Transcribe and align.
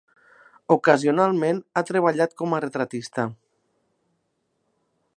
Ocasionalment 0.75 1.59
ha 1.81 1.85
treballat 1.91 2.35
com 2.43 2.57
a 2.59 2.63
retratista. 2.67 3.29